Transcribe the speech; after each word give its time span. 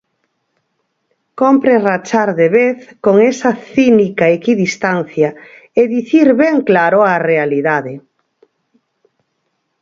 Cómpre 1.41 1.73
rachar 1.89 2.29
de 2.39 2.47
vez 2.57 2.77
con 3.05 3.15
esa 3.31 3.51
cínica 3.69 4.25
equidistancia 4.37 5.29
e 5.79 5.81
dicir 5.95 6.27
ben 6.41 6.57
claro 6.69 6.99
a 7.03 7.15
realidade. 7.29 7.93